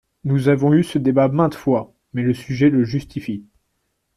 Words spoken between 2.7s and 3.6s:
le justifie.